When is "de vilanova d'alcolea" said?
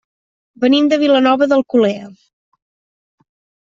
0.93-2.11